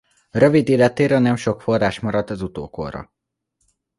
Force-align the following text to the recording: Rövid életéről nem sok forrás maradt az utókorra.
Rövid 0.31 0.69
életéről 0.69 1.19
nem 1.19 1.35
sok 1.35 1.61
forrás 1.61 1.99
maradt 1.99 2.29
az 2.29 2.41
utókorra. 2.41 3.11